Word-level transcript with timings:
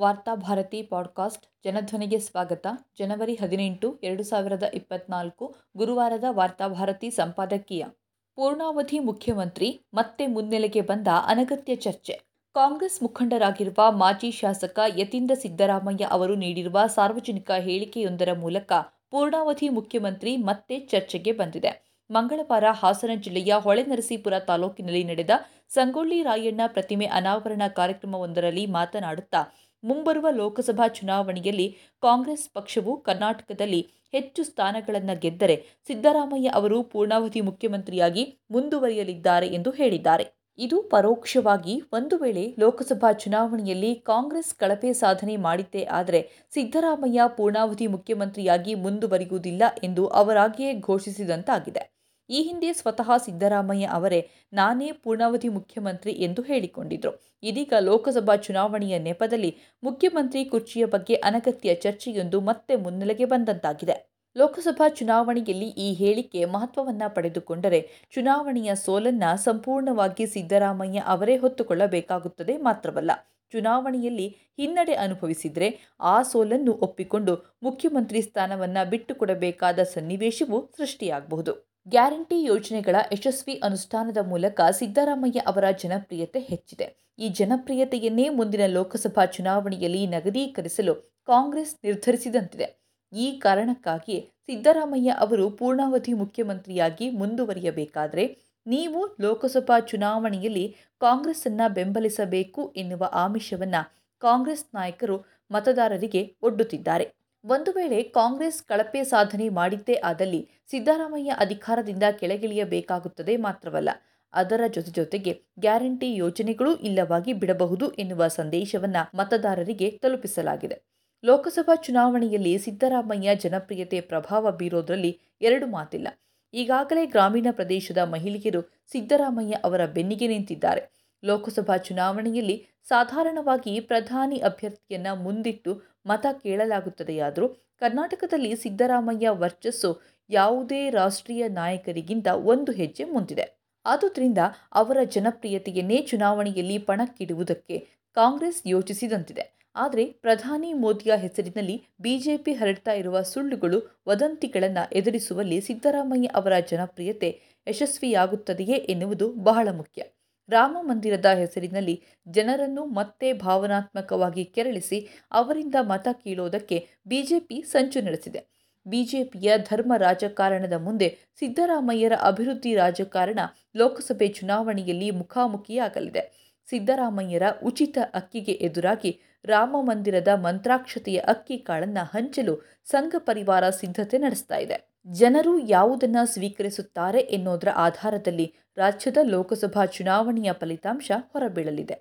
Varthabharati 0.00 0.82
podcast 0.82 1.46
ಜನಧ್ವನಿಗೆ 1.64 2.18
ಸ್ವಾಗತ. 2.18 2.66
ಜನವರಿ 2.98 3.34
ಹದಿನೆಂಟು, 3.34 3.98
ಎರಡು 4.02 4.22
ಸಾವಿರದ 4.22 4.62
ಇಪ್ಪತ್ನಾಲ್ಕು 4.74 5.56
ಗುರುವಾರದ 5.76 6.24
ವಾರ್ತಾಭಾರತಿ 6.28 7.10
ಸಂಪಾದಕೀಯ. 7.10 7.84
ಪೂರ್ಣಾವಧಿ 8.34 8.98
ಮುಖ್ಯಮಂತ್ರಿ 8.98 9.80
ಮತ್ತೆ 9.94 10.26
ಮುನ್ನೆಲೆಗೆ 10.26 10.80
ಬಂದ 10.80 11.08
ಅನಗತ್ಯ 11.26 11.74
ಚರ್ಚೆ. 11.74 12.12
ಕಾಂಗ್ರೆಸ್ 12.54 13.02
ಮುಖಂಡರಾಗಿರುವ 13.02 13.92
ಮಾಜಿ 13.92 14.30
ಶಾಸಕ 14.30 14.78
ಯತೀಂದ್ರ 14.96 15.34
ಸಿದ್ದರಾಮಯ್ಯ 15.34 16.04
ಅವರು 16.04 16.34
ನೀಡಿರುವ 16.34 16.80
ಸಾರ್ವಜನಿಕ 16.86 17.50
ಹೇಳಿಕೆಯೊಂದರ 17.50 18.32
ಮೂಲಕ 18.32 18.72
ಪೂರ್ಣಾವಧಿ 19.10 19.68
ಮುಖ್ಯಮಂತ್ರಿ 19.68 20.36
ಮತ್ತೆ 20.36 20.78
ಚರ್ಚೆಗೆ 20.78 21.32
ಬಂದಿದೆ. 21.32 21.88
ಮಂಗಳವಾರ 22.10 22.64
ಹಾಸನ 22.70 23.10
ಜಿಲ್ಲೆಯ 23.14 23.54
ಹೊಳೆನರಸೀಪುರ 23.58 24.38
ತಾಲೂಕಿನಲ್ಲಿ 24.38 25.04
ನಡೆದ 25.04 25.30
ಸಂಗೊಳ್ಳಿ 25.68 26.22
ರಾಯಣ್ಣ 26.22 26.60
ಪ್ರತಿಮೆ 26.66 27.06
ಅನಾವರಣ 27.06 27.62
ಕಾರ್ಯಕ್ರಮವೊಂದರಲ್ಲಿ 27.68 28.66
ಮಾತನಾಡುತ್ತಾ 28.66 29.54
ಮುಂಬರುವ 29.84 30.26
ಲೋಕಸಭಾ 30.30 30.88
ಚುನಾವಣೆಯಲ್ಲಿ 30.88 31.76
ಕಾಂಗ್ರೆಸ್ 32.02 32.52
ಪಕ್ಷವು 32.52 33.00
ಕರ್ನಾಟಕದಲ್ಲಿ 33.00 33.80
ಹೆಚ್ಚು 34.12 34.44
ಸ್ಥಾನಗಳನ್ನು 34.44 35.20
ಗೆದ್ದರೆ 35.20 35.56
ಸಿದ್ದರಾಮಯ್ಯ 35.88 36.48
ಅವರು 36.48 36.82
ಪೂರ್ಣಾವಧಿ 36.82 37.40
ಮುಖ್ಯಮಂತ್ರಿಯಾಗಿ 37.40 38.24
ಮುಂದುವರಿಯಲಿದ್ದಾರೆ 38.50 39.46
ಎಂದು 39.48 39.70
ಹೇಳಿದ್ದಾರೆ. 39.70 40.26
ಇದು 40.58 40.82
ಪರೋಕ್ಷವಾಗಿ 40.82 41.82
ಒಂದು 41.92 42.16
ವೇಳೆ 42.16 42.54
ಲೋಕಸಭಾ 42.58 43.12
ಚುನಾವಣೆಯಲ್ಲಿ 43.12 43.94
ಕಾಂಗ್ರೆಸ್ 43.94 44.54
ಕಳಪೆ 44.54 44.92
ಸಾಧನೆ 44.92 45.36
ಮಾಡಿದ್ದೇ 45.36 45.84
ಆದರೆ 45.84 46.22
ಸಿದ್ದರಾಮಯ್ಯ 46.54 47.28
ಪೂರ್ಣಾವಧಿ 47.36 47.86
ಮುಖ್ಯಮಂತ್ರಿಯಾಗಿ 47.86 48.74
ಮುಂದುವರಿಯುವುದಿಲ್ಲ 48.74 49.62
ಎಂದು 49.84 50.06
ಅವರಾಗಿಯೇ 50.06 50.74
ಘೋಷಿಸಿದಂತಾಗಿದೆ. 50.80 51.97
ಈ 52.30 52.38
ಹಿಂದೆ 52.42 52.72
ಸ್ವತಃ 52.72 53.16
ಸಿದ್ದರಾಮಯ್ಯ 53.16 53.86
ಅವರೇ 53.92 54.20
ನಾನೇ 54.52 54.92
ಪೂರ್ಣಾವಧಿ 54.92 55.48
ಮುಖ್ಯಮಂತ್ರಿ 55.48 56.12
ಎಂದು 56.26 56.42
ಹೇಳಿಕೊಂಡಿದ್ರು. 56.42 57.12
ಇದೀಗ 57.42 57.72
ಲೋಕಸಭಾ 57.80 58.36
ಚುನಾವಣೆಯ 58.36 58.98
ನೆಪದಲ್ಲಿ 58.98 59.50
ಮುಖ್ಯಮಂತ್ರಿ 59.82 60.44
ಕುರ್ಚಿಯ 60.44 60.84
ಬಗ್ಗೆ 60.84 61.14
ಅನಗತ್ಯ 61.14 61.74
ಚರ್ಚೆಯೊಂದು 61.74 62.40
ಮತ್ತೆ 62.40 62.76
ಮುನ್ನೆಲೆಗೆ 62.76 63.24
ಬಂದಂತಾಗಿದೆ. 63.24 63.96
ಲೋಕಸಭಾ 64.36 64.88
ಚುನಾವಣೆಯಲ್ಲಿ 64.88 65.68
ಈ 65.78 65.94
ಹೇಳಿಕೆ 65.94 66.44
ಮಹತ್ವವನ್ನ 66.44 67.02
ಪಡೆದುಕೊಂಡರೆ 67.08 67.80
ಚುನಾವಣೆಯ 68.10 68.70
ಸೋಲನ್ನ 68.74 69.24
ಸಂಪೂರ್ಣವಾಗಿ 69.36 70.26
ಸಿದ್ದರಾಮಯ್ಯ 70.26 71.02
ಅವರೇ 71.06 71.36
ಹೊತ್ತುಕೊಳ್ಳಬೇಕಾಗುತ್ತದೆ 71.36 72.56
ಮಾತ್ರವಲ್ಲ, 72.58 73.10
ಚುನಾವಣೆಯಲ್ಲಿ 73.52 74.28
ಹಿನ್ನಡೆ 74.58 74.94
ಅನುಭವಿಸಿದರೆ 74.96 75.68
ಆ 76.00 76.22
ಸೋಲನ್ನು 76.22 76.72
ಒಪ್ಪಿಕೊಂಡು 76.82 77.34
ಮುಖ್ಯಮಂತ್ರಿ 77.62 78.22
ಸ್ಥಾನವನ್ನ 78.22 78.78
ಬಿಟ್ಟುಕೊಡಬೇಕಾದ 78.84 79.78
ಸನ್ನಿವೇಶವೂ 79.94 80.60
ಸೃಷ್ಟಿಯಾಗಬಹುದು. 80.76 81.54
ಗ್ಯಾರಂಟಿ 81.88 82.36
ಯೋಜನೆಗಳ 82.44 82.96
ಯಶಸ್ವಿ 83.12 83.54
ಅನುಷ್ಠಾನದ 83.58 84.20
ಮೂಲಕ 84.22 84.60
ಸಿದ್ದರಾಮಯ್ಯ 84.70 85.40
ಅವರ 85.40 85.66
ಜನಪ್ರಿಯತೆ 85.82 86.40
ಹೆಚ್ಚಿದೆ. 86.40 86.86
ಈ 87.18 87.28
ಜನಪ್ರಿಯತೆಯನ್ನೇ 87.28 88.28
ಮುಂದಿನ 88.28 88.64
ಲೋಕಸಭಾ 88.66 89.24
ಚುನಾವಣೆಯಲ್ಲಿ 89.26 90.06
ನಗದೀಕರಿಸಲು 90.06 90.94
ಕಾಂಗ್ರೆಸ್ 91.26 91.74
ನಿರ್ಧರಿಸಿದಂತಿದೆ. 91.84 92.66
ಈ 93.12 93.26
ಕಾರಣಕ್ಕಾಗಿ 93.38 94.16
ಸಿದ್ದರಾಮಯ್ಯ 94.46 95.16
ಅವರು 95.18 95.50
ಪೂರ್ಣಾವಧಿ 95.50 96.12
ಮುಖ್ಯಮಂತ್ರಿಯಾಗಿ 96.12 97.10
ಮುಂದುವರಿಯಬೇಕಾದರೆ 97.10 98.24
ನೀವು 98.66 99.00
ಲೋಕಸಭಾ 99.20 99.78
ಚುನಾವಣೆಯಲ್ಲಿ 99.80 100.66
ಕಾಂಗ್ರೆಸ್ಸನ್ನು 101.00 101.74
ಬೆಂಬಲಿಸಬೇಕು 101.74 102.72
ಎನ್ನುವ 102.76 103.04
ಆಮಿಷವನ್ನು 103.12 103.82
ಕಾಂಗ್ರೆಸ್ 104.22 104.66
ನಾಯಕರು 104.74 105.18
ಮತದಾರರಿಗೆ 105.50 106.22
ಒಡ್ಡುತ್ತಿದ್ದಾರೆ. 106.42 107.17
ಒಂದು 107.48 107.70
ವೇಳೆ 107.72 107.98
ಕಾಂಗ್ರೆಸ್ 108.16 108.58
ಕಳಪೆ 108.62 109.00
ಸಾಧನೆ 109.04 109.46
ಮಾಡಿದ್ದೇ 109.48 109.94
ಆದಲ್ಲಿ 110.08 110.40
ಸಿದ್ದರಾಮಯ್ಯ 110.70 111.36
ಅಧಿಕಾರದಿಂದ 111.38 112.06
ಕೆಳಗಿಳಿಯಬೇಕಾಗುತ್ತದೆ 112.20 113.34
ಮಾತ್ರವಲ್ಲ, 113.36 113.90
ಅದರ 114.32 114.62
ಜೊತೆ 114.66 114.90
ಜೊತೆಗೆ 114.90 115.32
ಗ್ಯಾರಂಟಿ 115.58 116.08
ಯೋಜನೆಗಳು 116.14 116.72
ಇಲ್ಲವಾಗಿ 116.88 117.32
ಬಿಡಬಹುದು 117.32 117.86
ಎನ್ನುವ 117.94 118.28
ಸಂದೇಶವನ್ನು 118.28 119.02
ಮತದಾರರಿಗೆ 119.18 119.88
ತಲುಪಿಸಲಾಗಿದೆ. 120.02 120.76
ಲೋಕಸಭಾ 121.24 121.74
ಚುನಾವಣೆಯಲ್ಲಿ 121.76 122.52
ಸಿದ್ದರಾಮಯ್ಯ 122.58 123.36
ಜನಪ್ರಿಯತೆ 123.36 124.00
ಪ್ರಭಾವ 124.00 124.50
ಬೀರೋದರಲ್ಲಿ 124.50 125.12
ಎರಡು 125.40 125.66
ಮಾತಿಲ್ಲ. 125.66 126.08
ಈಗಾಗಲೇ 126.54 127.04
ಗ್ರಾಮೀಣ 127.06 127.48
ಪ್ರದೇಶದ 127.50 128.00
ಮಹಿಳೆಯರು 128.14 128.62
ಸಿದ್ದರಾಮಯ್ಯ 128.92 129.56
ಅವರ 129.64 129.82
ಬೆನ್ನಿಗೆ 129.86 130.28
ನಿಂತಿದ್ದಾರೆ. 130.28 130.82
ಲೋಕಸಭಾ 131.22 131.76
ಚುನಾವಣೆಯಲ್ಲಿ 131.86 132.56
ಸಾಧಾರಣವಾಗಿ 132.88 133.80
ಪ್ರಧಾನಿ 133.80 134.38
ಅಭ್ಯರ್ಥಿಯನ್ನ 134.38 135.06
ಮುಂದಿಟ್ಟು 135.22 135.82
ಮತ 136.06 136.26
ಕೇಳಲಾಗುತ್ತದೆಯಾದರೂ 136.42 137.48
ಕರ್ನಾಟಕದಲ್ಲಿ 137.78 138.56
ಸಿದ್ದರಾಮಯ್ಯ 138.56 139.28
ವರ್ಚಸ್ಸು 139.28 139.90
ಯಾವುದೇ 140.30 140.90
ರಾಷ್ಟ್ರೀಯ 140.90 141.48
ನಾಯಕರಿಗಿಂತ 141.48 142.26
ಒಂದು 142.44 142.72
ಹೆಜ್ಜೆ 142.72 143.04
ಮುಂದಿದೆ. 143.04 143.46
ಆದುದರಿಂದ 143.86 144.38
ಅವರ 144.74 144.98
ಜನಪ್ರಿಯತೆಯನ್ನೇ 145.04 145.98
ಚುನಾವಣೆಯಲ್ಲಿ 146.02 146.78
ಪಣಕ್ಕಿಡುವುದಕ್ಕೆ 146.78 147.78
ಕಾಂಗ್ರೆಸ್ 148.14 148.66
ಯೋಚಿಸಿದಂತಿದೆ. 148.66 149.44
ಆದರೆ 149.76 150.04
ಪ್ರಧಾನಿ 150.22 150.72
ಮೋದಿಯ 150.72 151.16
ಹೆಸರಿನಲ್ಲಿ 151.16 151.76
ಬಿಜೆಪಿ 152.00 152.52
ಹರಡ್ತಾ 152.52 152.92
ಇರುವ 152.92 153.22
ಸುಳ್ಳುಗಳು 153.22 154.02
ವದಂತಿಗಳನ್ನು 154.08 154.84
ಎದುರಿಸುವಲ್ಲಿ 154.94 155.60
ಸಿದ್ದರಾಮಯ್ಯ 155.60 156.30
ಅವರ 156.34 156.52
ಜನಪ್ರಿಯತೆ 156.70 157.30
ಯಶಸ್ವಿಯಾಗುತ್ತದೆಯೇ 157.68 158.74
ಎನ್ನುವುದು 158.74 159.32
ಬಹಳ 159.32 159.68
ಮುಖ್ಯ. 159.72 160.02
ರಾಮ 160.48 160.76
ಮಂದಿರದ 160.80 161.26
ಹೆಸರಿನಲ್ಲಿ 161.26 162.02
ಜನರನ್ನು 162.28 162.84
ಮತ್ತೆ 162.84 163.32
ಭಾವನಾತ್ಮಕವಾಗಿ 163.32 164.44
ಕೆರಳಿಸಿ 164.44 165.08
ಅವರಿಂದ 165.32 165.74
ಮತ 165.80 166.08
ಕೀಳೋದಕ್ಕೆ 166.12 166.88
ಬಿಜೆಪಿ 167.06 167.62
ಸಂಚು 167.62 168.00
ನಡೆಸಿದೆ. 168.00 168.40
ಬಿಜೆಪಿಯ 168.86 169.52
ಧರ್ಮ 169.58 169.92
ರಾಜಕಾರಣದ 169.96 170.72
ಮುಂದೆ 170.72 171.08
ಸಿದ್ದರಾಮಯ್ಯರ 171.38 172.12
ಅಭಿವೃದ್ಧಿ 172.22 172.74
ರಾಜಕಾರಣ 172.74 173.38
ಲೋಕಸಭೆ 173.76 174.28
ಚುನಾವಣೆಯಲ್ಲಿ 174.28 175.10
ಮುಖಾಮುಖಿಯಾಗಲಿದೆ. 175.10 176.22
ಸಿದ್ದರಾಮಯ್ಯರ 176.68 177.42
ಉಚಿತ 177.62 177.98
ಅಕ್ಕಿಗೆ 178.14 178.52
ಎದುರಾಗಿ 178.52 179.20
ರಾಮ 179.44 179.76
ಮಂದಿರದ 179.80 180.28
ಮಂತ್ರಾಕ್ಷತೆಯ 180.34 181.18
ಅಕ್ಕಿ 181.18 181.58
ಕಾಳನ್ನು 181.58 182.04
ಹಂಚಲು 182.04 182.54
ಸಂಘ 182.84 183.14
ಪರಿವಾರ 183.18 183.70
ಸಿದ್ಧತೆ 183.70 184.18
ನಡೆಸ್ತಾ 184.18 184.56
ಇದೆ. 184.56 184.97
ಜನರು 185.12 185.58
ಯಾವುದನ್ನು 185.58 186.26
ಸ್ವೀಕರಿಸುತ್ತಾರೆ 186.26 187.20
ಎನ್ನುವುದರ 187.20 187.68
ಆಧಾರದಲ್ಲಿ 187.74 188.54
ರಾಜ್ಯದ 188.76 189.16
ಲೋಕಸಭಾ 189.22 189.86
ಚುನಾವಣೆಯ 189.86 190.52
ಫಲಿತಾಂಶ 190.52 191.12
ಹೊರಬೀಳಲಿದೆ. 191.32 191.94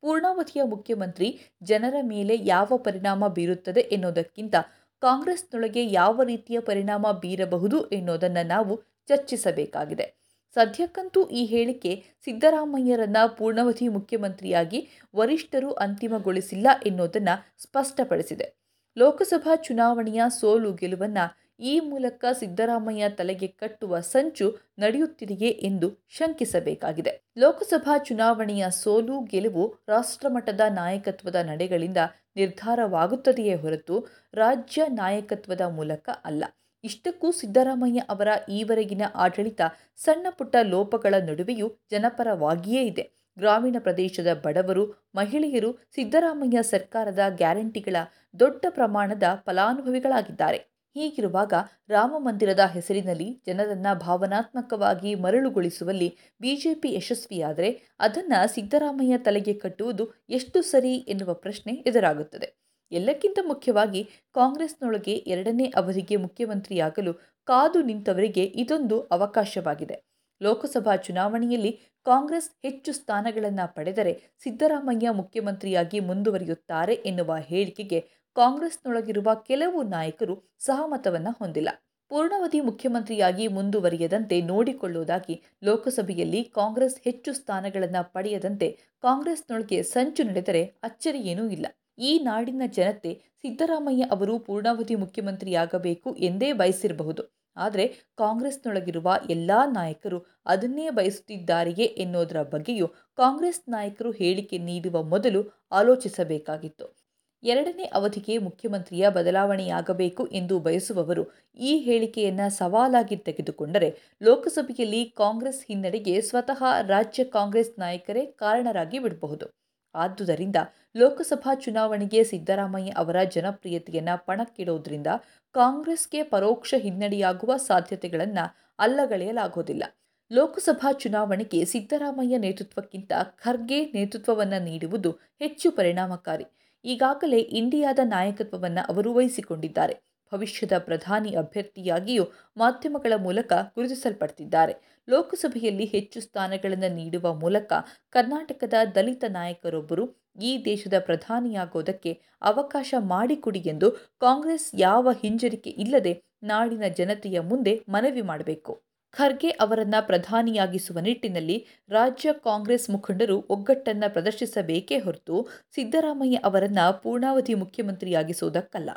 ಪೂರ್ಣಾವಧಿಯ 0.00 0.62
ಮುಖ್ಯಮಂತ್ರಿ 0.62 1.40
ಜನರ 1.62 1.94
ಮೇಲೆ 2.02 2.36
ಯಾವ 2.36 2.76
ಪರಿಣಾಮ 2.76 3.28
ಬೀರುತ್ತದೆ 3.28 3.80
ಎನ್ನುವುದಕ್ಕಿಂತ 3.80 4.54
ಕಾಂಗ್ರೆಸ್ನೊಳಗೆ 5.00 5.86
ಯಾವ 5.86 6.22
ರೀತಿಯ 6.22 6.60
ಪರಿಣಾಮ 6.60 7.12
ಬೀರಬಹುದು 7.12 7.88
ಎನ್ನುವುದನ್ನು 7.88 8.46
ನಾವು 8.46 8.82
ಚರ್ಚಿಸಬೇಕಾಗಿದೆ. 9.08 10.14
ಸದ್ಯಕ್ಕಂತೂ 10.54 11.24
ಈ 11.28 11.44
ಹೇಳಿಕೆ 11.44 12.04
ಸಿದ್ದರಾಮಯ್ಯರನ್ನ 12.24 13.16
ಪೂರ್ಣಾವಧಿ 13.26 13.88
ಮುಖ್ಯಮಂತ್ರಿಯಾಗಿ 13.88 14.88
ವರಿಷ್ಠರು 15.16 15.72
ಅಂತಿಮಗೊಳಿಸಿಲ್ಲ 15.72 16.66
ಎನ್ನುವುದನ್ನು 16.86 17.62
ಸ್ಪಷ್ಟಪಡಿಸಿದೆ. 17.62 18.54
ಲೋಕಸಭಾ 18.98 19.56
ಚುನಾವಣೆಯ 19.56 20.22
ಸೋಲು 20.28 20.72
ಗೆಲುವನ್ನು 20.72 21.45
ಈ 21.60 21.80
ಮೂಲಕ 21.80 22.24
ಸಿದ್ದರಾಮಯ್ಯ 22.32 23.08
ತಲೆಗೆ 23.08 23.46
ಕಟ್ಟುವ 23.46 24.00
ಸಂಚು 24.00 24.58
ನಡೆಯುತ್ತಿದೆಯೇ 24.78 25.48
ಎಂದು 25.48 26.06
ಶಂಕಿಸಬೇಕಾಗಿದೆ. 26.08 27.22
ಲೋಕಸಭಾ 27.38 27.98
ಚುನಾವಣೆಯ 27.98 28.66
ಸೋಲು 28.70 29.20
ಗೆಲುವು 29.20 29.74
ರಾಷ್ಟ್ರಮಟ್ಟದ 29.88 30.60
ನಾಯಕತ್ವದ 30.68 31.34
ನಡೆಗಳಿಂದ 31.34 31.96
ನಿರ್ಧಾರವಾಗುತ್ತದೆಯೇ 32.36 33.54
ಹೊರತು 33.54 34.06
ರಾಜ್ಯ 34.34 34.82
ನಾಯಕತ್ವದ 34.88 35.60
ಮೂಲಕ 35.60 36.08
ಅಲ್ಲ. 36.24 36.44
ಇಷ್ಟಕ್ಕೂ 36.84 37.32
ಸಿದ್ದರಾಮಯ್ಯ 37.32 37.98
ಅವರ 37.98 38.28
ಈವರೆಗಿನ 38.48 39.02
ಆಡಳಿತ 39.14 39.60
ಸಣ್ಣ 39.96 40.26
ಪುಟ್ಟ 40.30 40.56
ಲೋಪಗಳ 40.62 41.14
ನಡುವೆಯೂ 41.14 41.68
ಜನಪರವಾಗಿಯೇ 41.90 42.82
ಇದೆ. 42.82 43.10
ಗ್ರಾಮೀಣ 43.38 43.76
ಪ್ರದೇಶದ 43.78 44.42
ಬಡವರು, 44.44 45.10
ಮಹಿಳೆಯರು 45.14 45.72
ಸಿದ್ದರಾಮಯ್ಯ 45.94 46.62
ಸರ್ಕಾರದ 46.62 47.18
ಗ್ಯಾರಂಟಿಗಳ 47.28 47.96
ದೊಡ್ಡ 48.40 48.66
ಪ್ರಮಾಣದ 48.68 49.22
ಫಲಾನುಭವಿಗಳಾಗಿದ್ದಾರೆ. 49.46 50.75
ಹೀಗಿರುವಾಗ 50.96 51.54
ರಾಮ 51.88 52.14
ಮಂದಿರದ 52.18 52.60
ಹೆಸರಿನಲ್ಲಿ 52.72 53.42
ಜನರನ್ನ 53.46 53.86
ಭಾವನಾತ್ಮಕವಾಗಿ 54.00 55.14
ಮರಳುಗೊಳಿಸುವಲ್ಲಿ 55.14 56.08
ಬಿಜೆಪಿ 56.40 56.92
ಯಶಸ್ವಿಯಾದರೆ 56.94 57.70
ಅದನ್ನು 58.00 58.54
ಸಿದ್ದರಾಮಯ್ಯ 58.54 59.18
ತಲೆಗೆ 59.18 59.54
ಕಟ್ಟುವುದು 59.54 60.06
ಎಷ್ಟು 60.30 60.62
ಸರಿ 60.62 60.94
ಎನ್ನುವ 60.94 61.34
ಪ್ರಶ್ನೆ 61.34 61.72
ಎದುರಾಗುತ್ತದೆ. 61.72 62.48
ಎಲ್ಲಕ್ಕಿಂತ 62.92 63.38
ಮುಖ್ಯವಾಗಿ 63.42 64.02
ಕಾಂಗ್ರೆಸ್ನೊಳಗೆ 64.34 65.12
ಎರಡನೇ 65.12 65.72
ಅವಧಿಗೆ 65.76 66.16
ಮುಖ್ಯಮಂತ್ರಿಯಾಗಲು 66.16 67.12
ಕಾದು 67.44 67.82
ನಿಂತವರಿಗೆ 67.82 68.44
ಇದೊಂದು 68.44 69.00
ಅವಕಾಶವಾಗಿದೆ. 69.00 69.96
ಲೋಕಸಭಾ 70.42 70.96
ಚುನಾವಣೆಯಲ್ಲಿ 70.96 71.72
ಕಾಂಗ್ರೆಸ್ 72.06 72.50
ಹೆಚ್ಚು 72.62 72.92
ಸ್ಥಾನಗಳನ್ನು 72.92 73.74
ಪಡೆದರೆ 73.74 74.12
ಸಿದ್ದರಾಮಯ್ಯ 74.42 75.10
ಮುಖ್ಯಮಂತ್ರಿಯಾಗಿ 75.10 76.00
ಮುಂದುವರಿಯುತ್ತಾರೆ 76.00 76.94
ಎನ್ನುವ 76.94 77.36
ಹೇಳಿಕೆಗೆ 77.40 78.00
ಕಾಂಗ್ರೆಸ್ನೊಳಗಿರುವ 78.36 79.34
ಕೆಲವು 79.34 79.82
ನಾಯಕರು 79.82 80.34
ಸಹಮತವನ್ನು 80.58 81.30
ಹೊಂದಿಲ್ಲ. 81.30 81.68
ಪೂರ್ಣಾವಧಿ 82.08 82.60
ಮುಖ್ಯಮಂತ್ರಿಯಾಗಿ 82.60 83.48
ಮುಂದುವರಿಯದಂತೆ 83.48 84.40
ನೋಡಿಕೊಳ್ಳುವುದಾಗಿ 84.40 85.42
ಲೋಕಸಭೆಯಲ್ಲಿ 85.64 86.44
ಕಾಂಗ್ರೆಸ್ 86.44 87.00
ಹೆಚ್ಚು 87.04 87.32
ಸ್ಥಾನಗಳನ್ನು 87.32 88.12
ಪಡೆಯದಂತೆ 88.12 88.68
ಕಾಂಗ್ರೆಸ್ನೊಳಗೆ 89.02 89.82
ಸಂಚು 89.82 90.24
ನಡೆದರೆ 90.24 90.62
ಅಚ್ಚರಿಯೇನೂ 90.82 91.50
ಇಲ್ಲ. 91.50 91.66
ಈ 91.98 92.18
ನಾಡಿನ 92.18 92.62
ಜನತೆ 92.66 93.12
ಸಿದ್ದರಾಮಯ್ಯ 93.42 94.02
ಅವರು 94.02 94.38
ಪೂರ್ಣಾವಧಿ 94.38 94.94
ಮುಖ್ಯಮಂತ್ರಿಯಾಗಬೇಕು 94.94 96.16
ಎಂದೇ 96.16 96.52
ಬಯಸಿರಬಹುದು. 96.52 97.24
ಆದರೆ 97.56 97.86
ಕಾಂಗ್ರೆಸ್ನೊಳಗಿರುವ 98.18 99.16
ಎಲ್ಲ 99.30 99.50
ನಾಯಕರು 99.72 100.18
ಅದನ್ನೇ 100.46 100.90
ಬಯಸುತ್ತಿದ್ದಾರೆಯೇ 100.90 101.84
ಎನ್ನುವುದರ 101.84 102.42
ಬಗ್ಗೆಯೂ 102.42 102.88
ಕಾಂಗ್ರೆಸ್ 103.16 103.68
ನಾಯಕರು 103.68 104.10
ಹೇಳಿಕೆ 104.10 104.58
ನೀಡುವ 104.58 105.02
ಮೊದಲು 105.02 105.66
ಆಲೋಚಿಸಬೇಕಾಗಿತ್ತು. 105.72 107.05
ಎರಡನೇ 107.42 107.84
ಅವಧಿಗೆ 107.92 108.38
ಮುಖ್ಯಮಂತ್ರಿಯ 108.38 109.10
ಬದಲಾವಣೆಯಾಗಬೇಕು 109.10 110.22
ಎಂದು 110.32 110.54
ಬಯಸುವವರು 110.58 111.22
ಈ 111.60 111.72
ಹೇಳಿಕೆಯನ್ನು 111.78 112.56
ಸವಾಲಾಗಿ 112.56 113.16
ತೆಗೆದುಕೊಂಡರೆ 113.16 113.88
ಲೋಕಸಭೆಯಲ್ಲಿ 114.22 115.02
ಕಾಂಗ್ರೆಸ್ 115.16 115.60
ಹಿನ್ನಡೆಗೆ 115.68 116.14
ಸ್ವತಃ 116.20 116.60
ರಾಜ್ಯ 116.86 117.24
ಕಾಂಗ್ರೆಸ್ 117.36 117.72
ನಾಯಕರೇ 117.78 118.26
ಕಾರಣರಾಗಿ 118.38 118.98
ಬಿಡಬಹುದು. 118.98 119.46
ಆದುದರಿಂದ 119.94 120.58
ಲೋಕಸಭಾ 120.96 121.52
ಚುನಾವಣೆಗೆ 121.54 122.24
ಸಿದ್ದರಾಮಯ್ಯ 122.24 122.96
ಅವರ 122.96 123.18
ಜನಪ್ರಿಯತೆಯನ್ನು 123.34 124.26
ಪಣಕ್ಕಿಡೋದ್ರಿಂದ 124.26 125.10
ಕಾಂಗ್ರೆಸ್ಗೆ 125.54 126.22
ಪರೋಕ್ಷ 126.24 126.74
ಹಿನ್ನಡೆಯಾಗುವ 126.78 127.52
ಸಾಧ್ಯತೆಗಳನ್ನು 127.66 128.44
ಅಲ್ಲಗಳೆಯಲಾಗೋದಿಲ್ಲ. 128.78 129.84
ಲೋಕಸಭಾ 130.30 130.92
ಚುನಾವಣೆಗೆ 130.92 131.64
ಸಿದ್ದರಾಮಯ್ಯ 131.64 132.38
ನೇತೃತ್ವಕ್ಕಿಂತ 132.38 133.12
ಖರ್ಗೆ 133.36 133.80
ನೇತೃತ್ವವನ್ನು 133.94 134.64
ನೀಡುವುದು 134.64 135.10
ಹೆಚ್ಚು 135.40 135.70
ಪರಿಣಾಮಕಾರಿ. 135.70 136.46
ಈಗಾಗಲೇ 136.84 137.38
ಇಂಡಿಯಾದ 137.60 138.00
ನಾಯಕತ್ವವನ್ನು 138.04 138.82
ಅವರು 138.88 139.14
ವಹಿಸಿಕೊಂಡಿದ್ದಾರೆ. 139.14 139.94
ಭವಿಷ್ಯದ 140.32 140.74
ಪ್ರಧಾನಿ 140.78 141.30
ಅಭ್ಯರ್ಥಿಯಾಗಿಯೂ 141.36 142.24
ಮಾಧ್ಯಮಗಳ 142.56 143.12
ಮೂಲಕ 143.16 143.52
ಗುರುತಿಸಲ್ಪಡ್ತಿದ್ದಾರೆ. 143.74 144.74
ಲೋಕಸಭೆಯಲ್ಲಿ 145.08 145.84
ಹೆಚ್ಚು 145.84 146.20
ಸ್ಥಾನಗಳನ್ನು 146.20 146.94
ನೀಡುವ 146.94 147.34
ಮೂಲಕ 147.34 147.72
ಕರ್ನಾಟಕದ 148.12 148.74
ದಲಿತ 148.94 149.24
ನಾಯಕರೊಬ್ಬರು 149.28 150.04
ಈ 150.40 150.52
ದೇಶದ 150.64 150.96
ಪ್ರಧಾನಿಯಾಗೋದಕ್ಕೆ 150.98 152.12
ಅವಕಾಶ 152.42 152.94
ಮಾಡಿಕೊಡಿ 152.98 153.58
ಎಂದು 153.66 153.90
ಕಾಂಗ್ರೆಸ್ 154.20 154.68
ಯಾವ 154.78 155.12
ಹಿಂಜರಿಕೆ 155.22 155.70
ಇಲ್ಲದೆ 155.70 156.14
ನಾಡಿನ 156.42 156.84
ಜನತೆಯ 156.98 157.40
ಮುಂದೆ 157.40 157.84
ಮನವಿ 157.88 158.22
ಮಾಡಬೇಕು. 158.22 158.72
ಖರ್ಗೆ 159.14 159.50
ಅವರನ್ನ 159.60 159.94
ಪ್ರಧಾನಿಯಾಗಿಸುವ 160.00 160.98
ನಿಟ್ಟಿನಲ್ಲಿ 160.98 161.56
ರಾಜ್ಯ 161.88 162.32
ಕಾಂಗ್ರೆಸ್ 162.44 162.90
ಮುಖಂಡರು 162.90 163.38
ಒಗ್ಗಟ್ಟನ್ನು 163.50 164.12
ಪ್ರದರ್ಶಿಸಬೇಕೇ 164.12 164.98
ಹೊರತು 164.98 165.38
ಸಿದ್ದರಾಮಯ್ಯ 165.72 166.44
ಅವರನ್ನ 166.44 166.90
ಪೂರ್ಣಾವಧಿ 167.02 167.54
ಮುಖ್ಯಮಂತ್ರಿಯಾಗಿಸುವುದಕ್ಕಲ್ಲ. 167.54 168.90